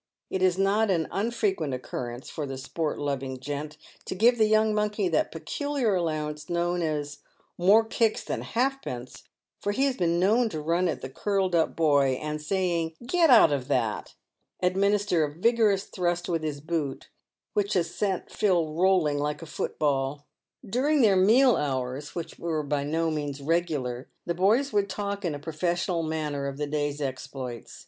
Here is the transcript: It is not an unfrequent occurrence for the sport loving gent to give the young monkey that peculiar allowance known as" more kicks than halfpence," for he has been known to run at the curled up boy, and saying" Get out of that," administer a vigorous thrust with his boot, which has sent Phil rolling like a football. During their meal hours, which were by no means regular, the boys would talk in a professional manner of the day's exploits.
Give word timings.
It 0.31 0.41
is 0.41 0.57
not 0.57 0.89
an 0.89 1.07
unfrequent 1.11 1.75
occurrence 1.75 2.27
for 2.27 2.47
the 2.47 2.57
sport 2.57 2.97
loving 2.97 3.39
gent 3.39 3.77
to 4.05 4.15
give 4.15 4.39
the 4.39 4.47
young 4.47 4.73
monkey 4.73 5.07
that 5.09 5.31
peculiar 5.31 5.93
allowance 5.93 6.49
known 6.49 6.81
as" 6.81 7.19
more 7.69 7.85
kicks 7.85 8.23
than 8.23 8.41
halfpence," 8.41 9.25
for 9.59 9.71
he 9.71 9.83
has 9.85 9.95
been 9.97 10.19
known 10.19 10.49
to 10.49 10.59
run 10.59 10.87
at 10.87 11.01
the 11.03 11.09
curled 11.11 11.53
up 11.53 11.75
boy, 11.75 12.17
and 12.19 12.41
saying" 12.41 12.95
Get 13.05 13.29
out 13.29 13.51
of 13.53 13.67
that," 13.67 14.15
administer 14.59 15.23
a 15.23 15.31
vigorous 15.35 15.83
thrust 15.83 16.27
with 16.27 16.41
his 16.41 16.61
boot, 16.61 17.09
which 17.53 17.73
has 17.73 17.93
sent 17.93 18.31
Phil 18.31 18.73
rolling 18.73 19.19
like 19.19 19.43
a 19.43 19.45
football. 19.45 20.25
During 20.67 21.01
their 21.01 21.15
meal 21.15 21.57
hours, 21.57 22.15
which 22.15 22.39
were 22.39 22.63
by 22.63 22.83
no 22.83 23.11
means 23.11 23.39
regular, 23.39 24.09
the 24.25 24.33
boys 24.33 24.73
would 24.73 24.89
talk 24.89 25.23
in 25.23 25.35
a 25.35 25.39
professional 25.39 26.01
manner 26.01 26.47
of 26.47 26.57
the 26.57 26.65
day's 26.65 27.01
exploits. 27.01 27.79